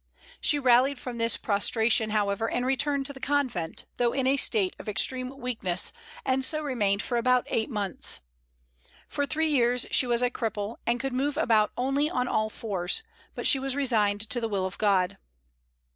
She 0.39 0.57
rallied 0.57 0.97
from 0.97 1.19
this 1.19 1.37
prostration, 1.37 2.09
however, 2.09 2.49
and 2.49 2.65
returned 2.65 3.05
to 3.05 3.13
the 3.13 3.19
convent, 3.19 3.85
though 3.97 4.13
in 4.13 4.25
a 4.25 4.35
state 4.35 4.75
of 4.79 4.89
extreme 4.89 5.29
weakness, 5.37 5.93
and 6.25 6.43
so 6.43 6.63
remained 6.63 7.03
for 7.03 7.21
eight 7.45 7.69
months. 7.69 8.21
For 9.07 9.27
three 9.27 9.49
years 9.49 9.85
she 9.91 10.07
was 10.07 10.23
a 10.23 10.31
cripple, 10.31 10.77
and 10.87 10.99
could 10.99 11.13
move 11.13 11.37
about 11.37 11.71
only 11.77 12.09
on 12.09 12.27
all 12.27 12.49
fours; 12.49 13.03
but 13.35 13.45
she 13.45 13.59
was 13.59 13.75
resigned 13.75 14.21
to 14.31 14.41
the 14.41 14.49
will 14.49 14.65
of 14.65 14.79
God. 14.79 15.19